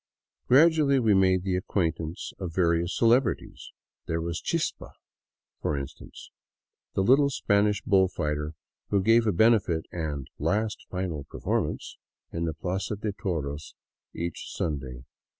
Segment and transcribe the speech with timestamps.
[0.47, 3.71] Gradually we made the acquaintance of various celebrities.
[4.07, 4.93] There was" Chispa,"
[5.61, 6.31] for instance,
[6.95, 8.55] the little Spanish bull fighter
[8.89, 11.97] who gave a benefit and" last final performance"
[12.33, 13.75] in the plaza de toros
[14.11, 15.03] each Sun day.